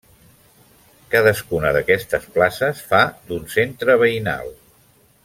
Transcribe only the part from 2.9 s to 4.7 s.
fa d'un centre veïnal.